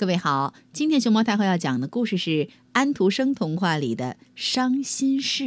[0.00, 5.44] 各位好，今天熊猫太后要讲的故事是安徒生童话里的《伤心事》，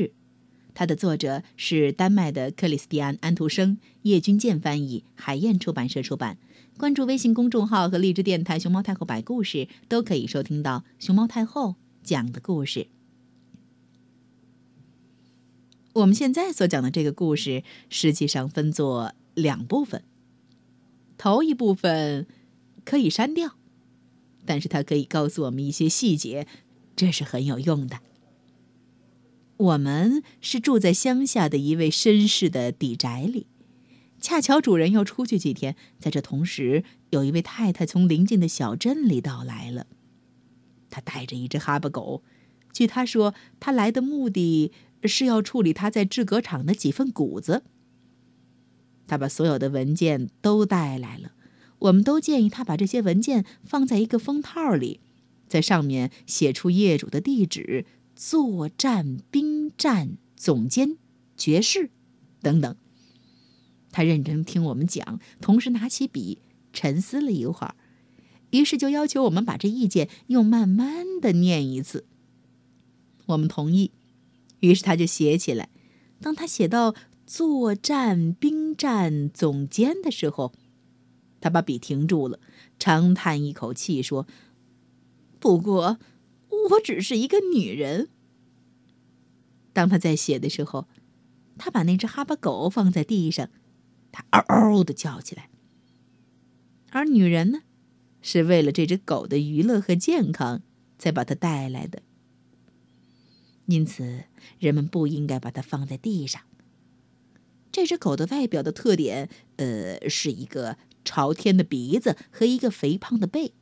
[0.75, 6.37] 它的作者是丹麦的克里斯蒂安·安徒生，叶君健翻译，海燕出版社出版。
[6.77, 11.73] 关注微信公众号和荔枝电台“熊猫太后摆故事”，都可以收听到熊猫太后
[12.03, 12.85] 讲的故事。
[15.93, 20.03] 我们现在所讲的这个故事，实际上分作两部分。
[21.17, 22.27] 头一部分
[22.85, 23.55] 可以删掉。
[24.45, 26.47] 但是它可以告诉我们一些细节，
[26.95, 27.99] 这是很有用的。
[29.57, 33.47] 我们是住在乡下的一位绅士的底宅里，
[34.19, 39.87] 恰巧主人要出去几天，在这同时，有一位太太从邻近的小镇里到来了。
[40.89, 42.23] 她带着一只哈巴狗，
[42.73, 44.71] 据她说，她来的目的
[45.03, 47.63] 是要处理她在制革厂的几份谷子。
[49.07, 51.31] 她把所有的文件都带来了。
[51.83, 55.01] 我们都建议他把这些文件放在一个封套里，
[55.49, 60.97] 在上面写出业主的地址、作战兵站总监、
[61.35, 61.89] 爵士
[62.41, 62.75] 等等。
[63.91, 66.39] 他认真听我们讲，同时拿起笔
[66.71, 67.75] 沉思了一会儿，
[68.51, 72.05] 于是就要求我们把这意见又慢慢的念一次。
[73.25, 73.91] 我们同意，
[74.61, 75.69] 于是他就写起来。
[76.21, 76.95] 当他写到
[77.27, 80.53] 作战兵站总监的时候。
[81.43, 82.39] 他把笔停住了，
[82.79, 84.25] 长叹一口气说
[85.41, 85.99] ：“不过，
[86.69, 88.07] 我只是一个女人。”
[89.73, 90.87] 当他在写的时候，
[91.57, 93.49] 他把那只哈巴狗放在地上，
[94.13, 95.49] 他嗷嗷的叫起来。
[96.91, 97.63] 而女人呢，
[98.21, 100.61] 是为了这只狗的娱乐和健康
[100.97, 102.03] 才把它带来的。
[103.65, 104.23] 因此，
[104.59, 106.41] 人们不应该把它放在地上。
[107.69, 110.77] 这只狗的外表的特点，呃，是一个。
[111.03, 113.53] 朝天的鼻子和一个肥胖的背。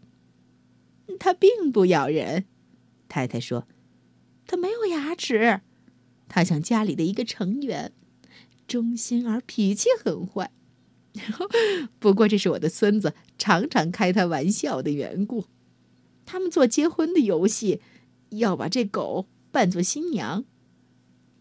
[1.19, 2.45] 它并不咬人，
[3.07, 3.67] 太太说，
[4.47, 5.61] 它没有牙齿。
[6.27, 7.91] 它像家里的一个成员，
[8.67, 10.51] 忠心而脾气很坏。
[11.99, 15.45] 不过这是我的孙子常常开他玩笑的缘故。
[16.25, 17.81] 他们做结婚的游戏，
[18.29, 20.45] 要把这狗扮作新娘。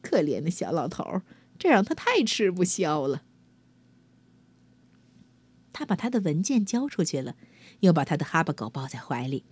[0.02, 1.22] 可怜的小老头，
[1.56, 3.22] 这让他太吃不消了。
[5.80, 7.36] 他把他的文件交出去了，
[7.80, 9.46] 又把他的哈巴狗抱在怀里。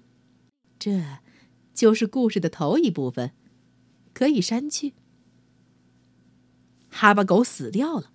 [0.78, 1.20] 这，
[1.72, 3.32] 就是故事的头一部分，
[4.12, 4.92] 可以删去。
[6.90, 8.12] 哈巴狗死掉了。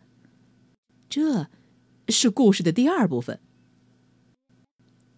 [1.09, 1.49] 这，
[2.07, 3.39] 是故事的第二部分。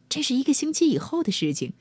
[0.08, 1.74] 这是一个星期以后的事情。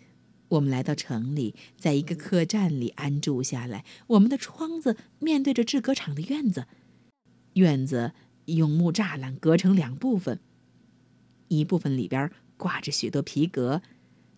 [0.49, 3.85] 我们来到城里，在一个客栈里安住下来。
[4.09, 6.67] 我们的窗子面对着制革厂的院子，
[7.53, 8.15] 院子
[8.47, 10.41] 用木栅栏隔成两部分。
[11.49, 13.83] 一部分里边挂着许多皮革，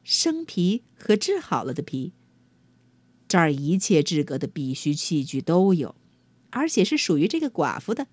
[0.03, 2.12] 生皮和制好了的皮。
[3.28, 5.97] 这儿一切制革的必需器具都有，
[6.50, 8.06] 而且是属于这个寡妇的。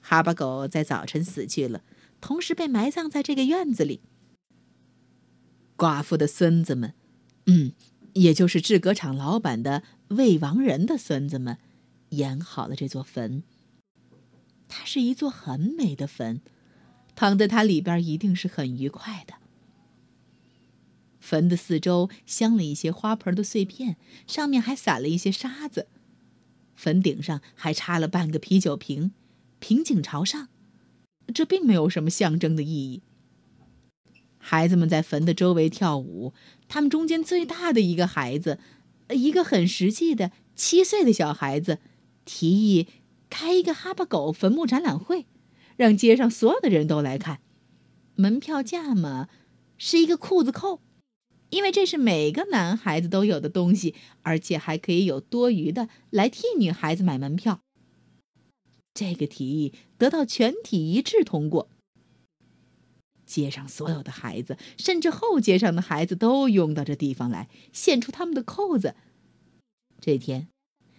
[0.00, 1.82] 哈巴狗在早晨死去了，
[2.20, 4.00] 同时被埋葬在这个院子里。
[5.76, 6.94] 寡妇的孙子们，
[7.46, 7.72] 嗯，
[8.12, 11.58] 也就是制革厂老板的未亡人的孙子们，
[12.10, 13.42] 演好了这座坟。
[14.68, 16.42] 它是一座很美的坟。
[17.14, 19.34] 躺在它里边一定是很愉快的。
[21.20, 25.88] 坟的四周镶了一些花盆的碎片，上面还撒了一些沙子。
[26.74, 29.12] 坟顶上还插了半个啤酒瓶，
[29.58, 30.48] 瓶颈朝上，
[31.32, 33.02] 这并没有什么象征的意义。
[34.36, 36.34] 孩子们在坟的周围跳舞，
[36.68, 38.58] 他们中间最大的一个孩子，
[39.08, 41.78] 一个很实际的七岁的小孩子，
[42.26, 42.88] 提议
[43.30, 45.24] 开一个哈巴狗坟墓展览会。
[45.76, 47.40] 让街上所有的人都来看，
[48.14, 49.28] 门票价嘛，
[49.76, 50.80] 是一个裤子扣，
[51.50, 57.60] 因为这是每个男孩子都有的东西，而且还可以有多余的来替女孩子买门票。
[58.94, 61.68] 这个提议得到全体一致通过，
[63.26, 68.94] 街上所有的孩子，甚至后街上的孩子都涌到这地方来，献出他们的扣子。
[70.00, 70.46] 这天。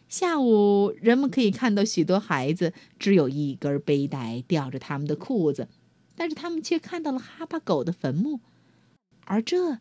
[0.07, 5.68] 下午，人们可以看到许多孩子只有一根背带吊着他们的裤子，
[6.16, 8.40] 但是他们却看到了哈巴狗的坟墓，
[9.25, 9.80] 而这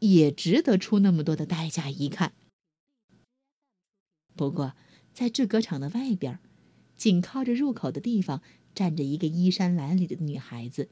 [0.00, 2.32] 也值得出那么多的代价一看。
[4.34, 4.74] 不过，
[5.12, 6.38] 在制革厂的外边，
[6.96, 8.42] 紧靠着入口的地方，
[8.74, 10.88] 站着一个衣衫褴褛的女孩子。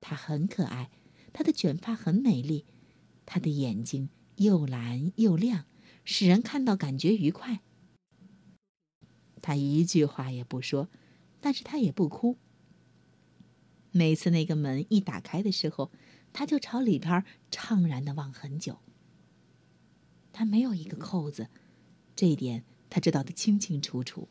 [0.00, 0.90] 她很可爱，
[1.32, 2.64] 她的卷发很美丽，
[3.26, 5.66] 她的眼睛又蓝又亮。
[6.04, 7.60] 使人看到感觉愉快。
[9.42, 10.88] 他一句话也不说，
[11.40, 12.36] 但是他也不哭。
[13.90, 15.90] 每次那个门一打开的时候，
[16.32, 18.78] 他就朝里边怅然的望很久。
[20.32, 21.48] 他没有一个扣子，
[22.14, 24.28] 这一点他知道的清清楚楚。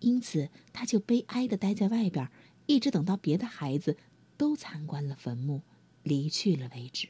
[0.00, 2.30] 因此，他就悲哀的待在外边，
[2.66, 3.96] 一直等到别的孩子
[4.36, 5.62] 都参观了坟墓，
[6.02, 7.08] 离去了为止。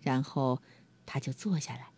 [0.00, 0.62] 然后，
[1.06, 1.92] 他就坐下来，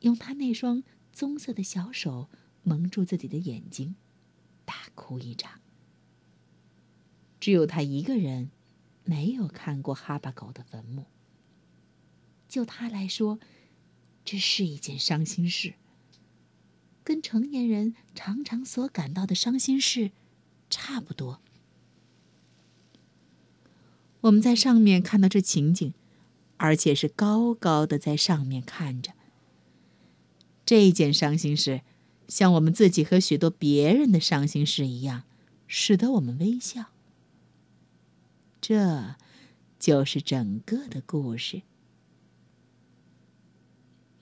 [0.00, 2.28] 用他那双棕色的小手
[2.62, 3.96] 蒙住自己的眼睛，
[4.64, 5.60] 大哭一场。
[7.40, 8.50] 只有他一个人，
[9.04, 11.06] 没有看过哈巴狗的坟墓。
[12.48, 13.40] 就他来说，
[14.24, 15.74] 这是一件伤心事。
[17.02, 20.10] 跟成年人常常所感到的伤心事
[20.68, 21.40] 差不多。
[24.22, 25.94] 我们在上面看到这情景，
[26.56, 29.12] 而且是高高的在上面看着。
[30.64, 31.82] 这件伤心事，
[32.28, 35.22] 像我们自己和许多别人的伤心事一样，
[35.66, 36.86] 使得我们微笑。
[38.60, 39.14] 这，
[39.78, 41.62] 就是整个的故事。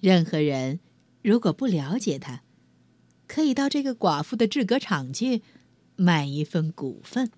[0.01, 0.81] 任何人
[1.23, 2.43] 如果不了解他，
[3.27, 5.41] 可以到这个寡妇的制革厂去
[5.97, 7.31] 买一份股份。